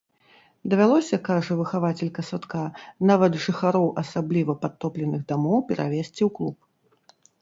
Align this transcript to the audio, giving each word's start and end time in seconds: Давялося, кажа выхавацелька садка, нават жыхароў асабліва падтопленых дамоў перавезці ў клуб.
Давялося, 0.73 1.17
кажа 1.27 1.57
выхавацелька 1.59 2.21
садка, 2.29 2.61
нават 3.11 3.37
жыхароў 3.45 3.87
асабліва 4.03 4.53
падтопленых 4.65 5.21
дамоў 5.33 5.57
перавезці 5.73 6.17
ў 6.17 6.29
клуб. 6.41 6.57